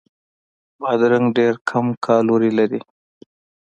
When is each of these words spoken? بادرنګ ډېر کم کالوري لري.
بادرنګ 0.79 1.27
ډېر 1.37 1.53
کم 1.69 1.85
کالوري 2.05 2.51
لري. 2.59 2.79